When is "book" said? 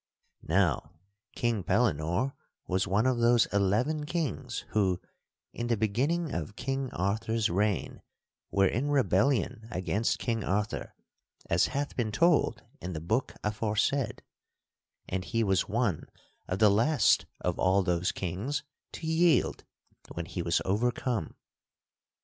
12.99-13.35